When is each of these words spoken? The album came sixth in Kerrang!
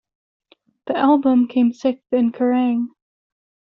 The 0.87 0.97
album 0.97 1.47
came 1.47 1.73
sixth 1.73 2.11
in 2.11 2.31
Kerrang! 2.31 2.87